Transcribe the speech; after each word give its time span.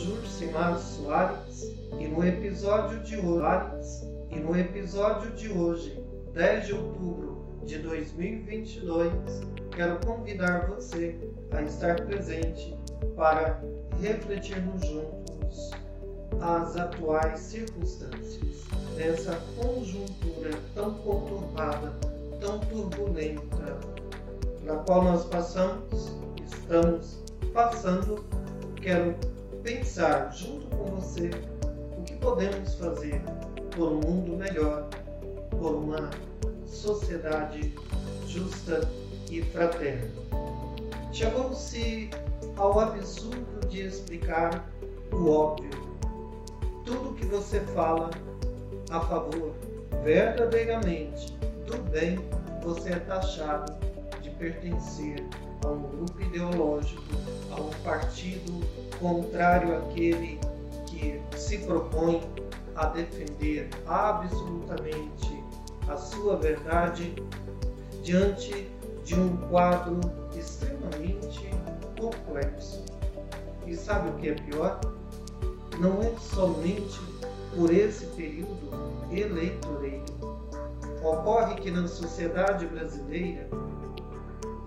Jurcimar 0.00 0.78
Soares 0.78 1.76
e 1.98 2.08
no 2.08 2.24
episódio 2.26 3.00
de 3.00 3.18
hoje, 3.18 4.06
e 4.30 4.36
no 4.36 4.58
episódio 4.58 5.30
de 5.32 5.52
hoje, 5.52 6.02
10 6.32 6.66
de 6.66 6.72
outubro 6.72 7.44
de 7.66 7.78
2022, 7.78 9.12
quero 9.70 9.98
convidar 10.06 10.68
você 10.68 11.18
a 11.50 11.62
estar 11.62 12.06
presente 12.06 12.74
para 13.14 13.60
refletirmos 14.00 14.80
juntos 14.86 15.70
as 16.40 16.76
atuais 16.78 17.38
circunstâncias 17.38 18.64
dessa 18.96 19.38
conjuntura 19.56 20.50
tão 20.74 20.94
conturbada, 20.94 21.92
tão 22.40 22.58
turbulenta, 22.60 23.78
na 24.62 24.76
qual 24.76 25.04
nós 25.04 25.26
passamos, 25.26 26.16
estamos 26.50 27.18
passando. 27.52 28.24
Quero 28.80 29.14
pensar 29.62 30.32
junto 30.32 30.66
com 30.76 30.84
você 30.96 31.30
o 31.98 32.02
que 32.02 32.16
podemos 32.16 32.74
fazer 32.74 33.20
por 33.74 33.92
um 33.92 34.00
mundo 34.00 34.36
melhor, 34.36 34.88
por 35.50 35.74
uma 35.74 36.10
sociedade 36.66 37.74
justa 38.26 38.80
e 39.30 39.42
fraterna. 39.42 40.08
Chegou-se 41.12 42.10
ao 42.56 42.78
absurdo 42.80 43.66
de 43.68 43.82
explicar 43.82 44.68
o 45.12 45.28
óbvio. 45.28 45.70
Tudo 46.84 47.14
que 47.14 47.26
você 47.26 47.60
fala 47.60 48.10
a 48.90 49.00
favor 49.00 49.52
verdadeiramente 50.02 51.36
do 51.66 51.78
bem, 51.90 52.18
você 52.62 52.90
é 52.90 52.98
taxado 53.00 53.74
de 54.22 54.30
pertencer 54.30 55.24
a 55.64 55.68
um 55.68 55.82
grupo 55.82 56.20
ideológico, 56.20 57.02
a 57.50 57.60
um 57.60 57.70
partido 57.82 58.60
contrário 58.98 59.76
àquele 59.76 60.38
que 60.86 61.20
se 61.36 61.58
propõe 61.58 62.20
a 62.74 62.86
defender 62.86 63.68
absolutamente 63.86 65.42
a 65.88 65.96
sua 65.96 66.36
verdade 66.36 67.14
diante 68.02 68.68
de 69.04 69.14
um 69.14 69.36
quadro 69.48 70.00
extremamente 70.36 71.50
complexo. 71.98 72.84
E 73.66 73.74
sabe 73.74 74.10
o 74.10 74.12
que 74.14 74.28
é 74.28 74.34
pior? 74.34 74.80
Não 75.78 76.00
é 76.00 76.12
somente 76.18 77.00
por 77.54 77.72
esse 77.72 78.06
período 78.06 78.70
eleitoreiro. 79.10 80.04
Ocorre 81.02 81.54
que 81.56 81.70
na 81.70 81.86
sociedade 81.88 82.66
brasileira, 82.66 83.48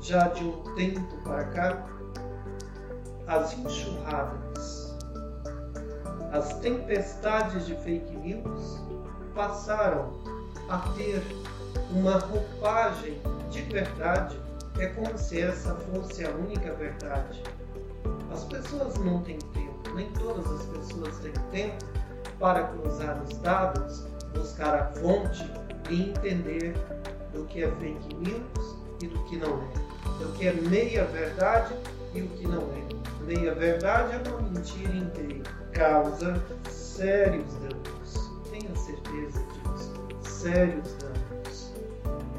já 0.03 0.27
de 0.27 0.43
um 0.43 0.61
tempo 0.75 1.17
para 1.23 1.45
cá, 1.45 1.85
as 3.25 3.57
enxurradas, 3.57 4.93
as 6.33 6.59
tempestades 6.59 7.65
de 7.65 7.75
fake 7.77 8.13
news 8.17 8.79
passaram 9.33 10.11
a 10.67 10.77
ter 10.97 11.23
uma 11.91 12.17
roupagem 12.17 13.21
de 13.49 13.61
verdade. 13.61 14.37
É 14.77 14.87
como 14.87 15.17
se 15.17 15.39
essa 15.39 15.73
fosse 15.75 16.25
a 16.25 16.31
única 16.31 16.73
verdade. 16.73 17.41
As 18.31 18.43
pessoas 18.45 18.95
não 18.97 19.21
têm 19.21 19.37
tempo, 19.37 19.95
nem 19.95 20.11
todas 20.13 20.45
as 20.51 20.65
pessoas 20.65 21.17
têm 21.19 21.33
tempo 21.51 21.85
para 22.39 22.63
cruzar 22.63 23.21
os 23.23 23.37
dados, 23.37 24.05
buscar 24.33 24.75
a 24.75 24.85
fonte 24.99 25.49
e 25.89 26.09
entender 26.09 26.73
do 27.31 27.45
que 27.45 27.63
é 27.63 27.71
fake 27.71 28.15
news 28.15 28.75
e 29.01 29.07
do 29.07 29.19
que 29.25 29.37
não 29.37 29.61
é, 29.61 29.92
do 30.19 30.31
que 30.33 30.47
é 30.47 30.53
meia 30.53 31.05
verdade 31.05 31.73
e 32.13 32.21
o 32.21 32.27
que 32.27 32.47
não 32.47 32.61
é. 32.61 33.23
Meia 33.25 33.55
verdade 33.55 34.15
é 34.15 34.29
uma 34.29 34.41
mentira 34.41 34.95
inteira, 34.95 35.49
causa 35.71 36.41
sérios 36.69 37.53
danos. 37.55 38.31
Tenha 38.51 38.75
certeza 38.75 39.43
disso, 39.53 39.93
sérios 40.21 40.93
danos. 40.95 41.73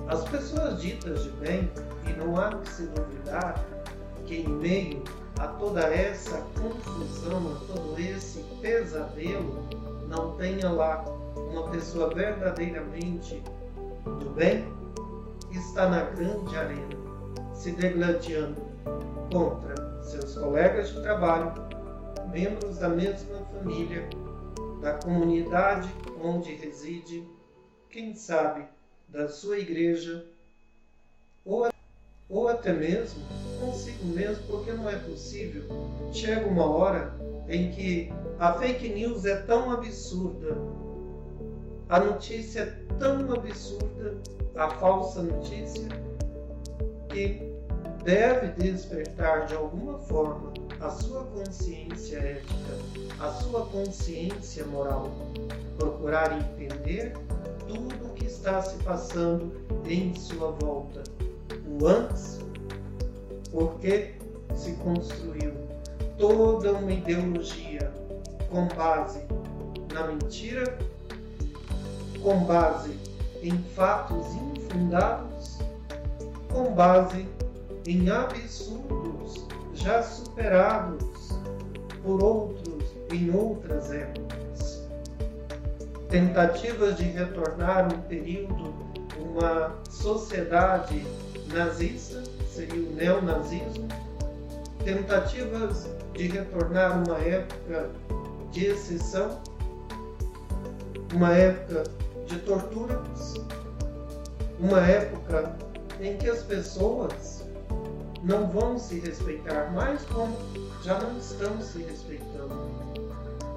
As 0.08 0.28
pessoas 0.28 0.80
ditas 0.80 1.24
de 1.24 1.30
bem, 1.30 1.70
e 2.06 2.12
não 2.12 2.36
há 2.38 2.50
que 2.58 2.68
se 2.68 2.82
duvidar 2.86 3.64
que 4.26 4.36
em 4.36 4.48
meio 4.48 5.02
a 5.38 5.48
toda 5.48 5.80
essa 5.80 6.42
confusão, 6.60 7.56
a 7.56 7.72
todo 7.72 7.98
esse 7.98 8.40
pesadelo, 8.60 9.66
não 10.08 10.36
tenha 10.36 10.70
lá 10.70 11.04
uma 11.36 11.68
pessoa 11.70 12.14
verdadeiramente 12.14 13.42
do 14.04 14.30
bem, 14.30 14.64
está 15.50 15.88
na 15.88 16.02
grande 16.02 16.56
arena, 16.56 17.03
se 17.54 17.70
degladiando 17.70 18.60
contra 19.32 20.02
seus 20.02 20.34
colegas 20.34 20.90
de 20.90 21.00
trabalho, 21.00 21.52
membros 22.30 22.78
da 22.78 22.88
mesma 22.88 23.38
família, 23.46 24.08
da 24.80 24.94
comunidade 24.94 25.88
onde 26.22 26.54
reside, 26.54 27.26
quem 27.88 28.14
sabe 28.14 28.66
da 29.08 29.28
sua 29.28 29.58
igreja, 29.58 30.26
ou, 31.44 31.68
ou 32.28 32.48
até 32.48 32.72
mesmo 32.72 33.22
consigo 33.60 34.04
mesmo, 34.06 34.44
porque 34.46 34.72
não 34.72 34.88
é 34.88 34.96
possível. 34.96 35.62
Chega 36.12 36.46
uma 36.46 36.66
hora 36.66 37.14
em 37.48 37.70
que 37.70 38.12
a 38.38 38.52
fake 38.54 38.88
news 38.88 39.24
é 39.24 39.36
tão 39.36 39.70
absurda, 39.70 40.56
a 41.88 42.00
notícia 42.00 42.60
é 42.60 42.94
tão 42.98 43.32
absurda, 43.32 44.20
a 44.56 44.70
falsa 44.70 45.22
notícia, 45.22 45.88
que 47.14 47.40
deve 48.02 48.48
despertar 48.60 49.46
de 49.46 49.54
alguma 49.54 49.98
forma 50.00 50.52
a 50.80 50.90
sua 50.90 51.22
consciência 51.26 52.18
ética, 52.18 52.76
a 53.20 53.30
sua 53.30 53.64
consciência 53.66 54.66
moral, 54.66 55.12
procurar 55.78 56.36
entender 56.36 57.14
tudo 57.68 58.04
o 58.04 58.08
que 58.14 58.26
está 58.26 58.60
se 58.60 58.76
passando 58.82 59.52
em 59.86 60.12
sua 60.16 60.50
volta, 60.50 61.04
o 61.66 61.86
antes, 61.86 62.40
porque 63.52 64.14
se 64.56 64.72
construiu 64.72 65.52
toda 66.18 66.72
uma 66.72 66.92
ideologia 66.92 67.92
com 68.50 68.66
base 68.76 69.20
na 69.92 70.08
mentira, 70.08 70.76
com 72.20 72.44
base 72.44 72.98
em 73.40 73.56
fatos 73.74 74.26
infundados, 74.34 75.58
com 76.54 76.72
base 76.72 77.26
em 77.84 78.08
absurdos 78.08 79.44
já 79.74 80.00
superados 80.04 81.30
por 82.00 82.22
outros 82.22 82.84
em 83.12 83.34
outras 83.34 83.90
épocas. 83.90 84.88
Tentativas 86.08 86.96
de 86.96 87.04
retornar 87.04 87.92
um 87.92 88.00
período, 88.02 88.72
uma 89.18 89.74
sociedade 89.90 91.04
nazista, 91.52 92.22
seria 92.48 92.88
o 92.88 92.94
neonazismo, 92.94 93.88
tentativas 94.84 95.88
de 96.12 96.28
retornar 96.28 97.02
uma 97.04 97.18
época 97.18 97.90
de 98.52 98.66
exceção, 98.66 99.40
uma 101.12 101.32
época 101.32 101.82
de 102.26 102.38
torturas, 102.38 103.34
uma 104.60 104.80
época 104.80 105.56
em 106.00 106.16
que 106.16 106.28
as 106.28 106.42
pessoas 106.42 107.44
não 108.22 108.48
vão 108.48 108.78
se 108.78 108.98
respeitar 109.00 109.70
mais 109.72 110.04
como 110.06 110.36
já 110.82 110.98
não 110.98 111.18
estão 111.18 111.60
se 111.60 111.82
respeitando. 111.82 112.54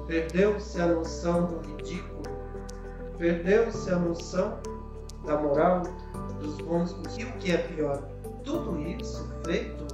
Perdeu-se 0.06 0.80
a 0.80 0.86
noção 0.86 1.46
do 1.46 1.58
ridículo, 1.68 2.22
perdeu-se 3.18 3.90
a 3.90 3.96
noção 3.96 4.58
da 5.24 5.36
moral, 5.36 5.82
dos 6.40 6.56
bons 6.58 6.94
e 7.18 7.24
o 7.24 7.32
que 7.34 7.52
é 7.52 7.58
pior, 7.58 8.02
tudo 8.44 8.78
isso 8.80 9.28
feito 9.44 9.86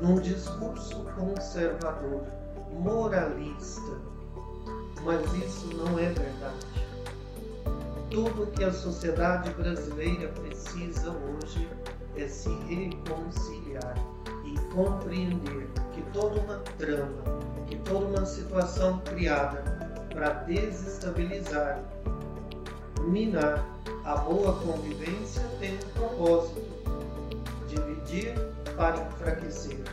num 0.00 0.18
discurso 0.20 1.04
conservador, 1.16 2.22
moralista. 2.72 3.98
Mas 5.04 5.20
isso 5.34 5.74
não 5.76 5.98
é 5.98 6.06
verdade. 6.06 6.66
Tudo 8.10 8.50
que 8.50 8.64
a 8.64 8.72
sociedade 8.72 9.50
brasileira 9.50 10.26
precisa 10.28 11.10
hoje 11.10 11.68
é 12.16 12.26
se 12.26 12.48
reconciliar 12.68 13.94
e 14.44 14.58
compreender 14.74 15.68
que 15.92 16.02
toda 16.12 16.40
uma 16.40 16.58
trama, 16.76 17.22
que 17.68 17.76
toda 17.76 18.06
uma 18.06 18.26
situação 18.26 18.98
criada 19.04 19.62
para 20.12 20.30
desestabilizar, 20.42 21.80
minar 23.02 23.64
a 24.04 24.16
boa 24.16 24.54
convivência 24.54 25.42
tem 25.60 25.76
um 25.76 25.88
propósito: 25.94 26.62
dividir 27.68 28.34
para 28.76 29.06
enfraquecer. 29.06 29.84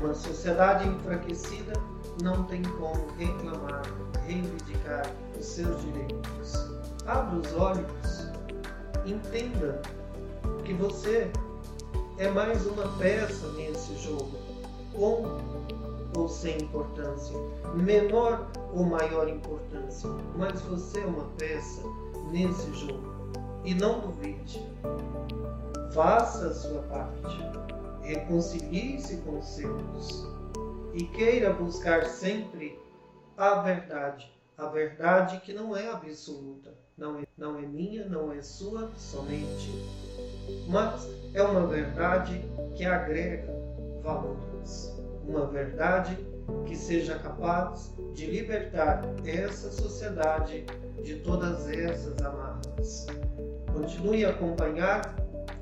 Uma 0.00 0.14
sociedade 0.14 0.88
enfraquecida 0.88 1.74
não 2.22 2.44
tem 2.44 2.62
como 2.62 3.12
reclamar, 3.18 3.82
reivindicar 4.26 5.12
os 5.38 5.44
seus 5.44 5.78
direitos. 5.82 6.87
Abra 7.08 7.38
os 7.38 7.54
olhos, 7.54 8.28
entenda 9.06 9.80
que 10.62 10.74
você 10.74 11.32
é 12.18 12.28
mais 12.28 12.66
uma 12.66 12.86
peça 12.98 13.50
nesse 13.52 13.96
jogo, 13.96 14.36
com 14.94 15.24
ou 16.18 16.28
sem 16.28 16.58
importância, 16.58 17.34
menor 17.74 18.46
ou 18.74 18.84
maior 18.84 19.26
importância, 19.26 20.10
mas 20.36 20.60
você 20.60 21.00
é 21.00 21.06
uma 21.06 21.24
peça 21.38 21.80
nesse 22.30 22.70
jogo. 22.74 23.32
E 23.64 23.72
não 23.72 24.00
duvide, 24.00 24.62
faça 25.94 26.48
a 26.48 26.54
sua 26.54 26.82
parte, 26.82 27.38
reconcilie-se 28.02 29.16
com 29.22 29.38
os 29.38 29.46
seus. 29.46 30.28
E 30.92 31.04
queira 31.04 31.54
buscar 31.54 32.04
sempre 32.04 32.78
a 33.34 33.62
verdade, 33.62 34.30
a 34.58 34.66
verdade 34.66 35.40
que 35.40 35.54
não 35.54 35.74
é 35.74 35.88
absoluta, 35.88 36.76
não 36.98 37.16
é, 37.16 37.22
não 37.36 37.56
é 37.56 37.62
minha, 37.62 38.04
não 38.06 38.32
é 38.32 38.42
sua 38.42 38.90
somente, 38.96 39.70
mas 40.66 41.08
é 41.32 41.42
uma 41.42 41.66
verdade 41.66 42.42
que 42.74 42.84
agrega 42.84 43.48
valores, 44.02 44.92
uma 45.26 45.46
verdade 45.46 46.18
que 46.66 46.74
seja 46.74 47.18
capaz 47.18 47.94
de 48.14 48.26
libertar 48.26 49.02
essa 49.24 49.70
sociedade 49.70 50.66
de 51.02 51.16
todas 51.20 51.68
essas 51.68 52.20
amarras. 52.20 53.06
Continue 53.72 54.24
a 54.24 54.30
acompanhar 54.30 55.14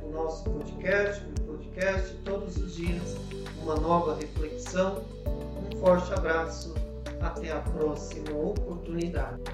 o 0.02 0.10
nosso 0.10 0.48
podcast, 0.48 1.22
o 1.22 1.42
podcast 1.42 2.14
todos 2.24 2.56
os 2.56 2.74
dias, 2.74 3.16
uma 3.62 3.74
nova 3.74 4.16
reflexão. 4.16 5.04
Um 5.26 5.76
forte 5.78 6.12
abraço, 6.14 6.74
até 7.20 7.52
a 7.52 7.60
próxima 7.60 8.30
oportunidade. 8.30 9.42